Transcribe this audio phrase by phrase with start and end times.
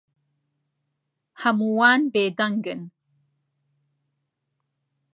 [1.41, 2.81] هەمووان بێدەنگن.